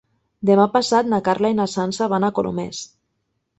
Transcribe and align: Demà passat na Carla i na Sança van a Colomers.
Demà 0.49 0.63
passat 0.77 1.11
na 1.11 1.19
Carla 1.29 1.53
i 1.55 1.59
na 1.61 1.69
Sança 1.75 2.09
van 2.17 2.27
a 2.27 2.33
Colomers. 2.41 2.83